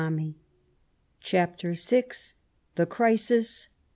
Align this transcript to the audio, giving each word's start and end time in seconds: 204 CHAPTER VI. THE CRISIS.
204 0.09 0.33
CHAPTER 1.19 1.73
VI. 1.73 2.05
THE 2.73 2.87
CRISIS. 2.87 3.69